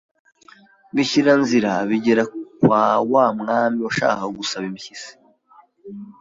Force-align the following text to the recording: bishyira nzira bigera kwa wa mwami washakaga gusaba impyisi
bishyira 0.95 1.31
nzira 1.41 1.71
bigera 1.89 2.23
kwa 2.59 2.83
wa 3.11 3.25
mwami 3.37 3.79
washakaga 3.85 4.27
gusaba 4.39 4.65
impyisi 4.71 5.11